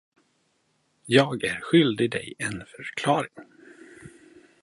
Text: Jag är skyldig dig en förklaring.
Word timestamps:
Jag 1.05 1.43
är 1.43 1.61
skyldig 1.61 2.11
dig 2.11 2.33
en 2.37 2.63
förklaring. 2.77 3.33